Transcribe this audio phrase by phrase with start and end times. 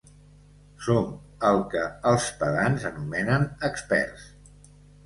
[0.85, 1.11] Som
[1.51, 4.31] el que els pedants anomenen experts.